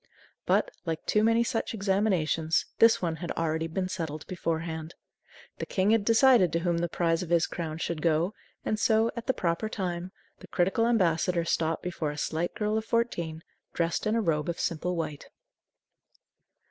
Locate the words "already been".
3.33-3.87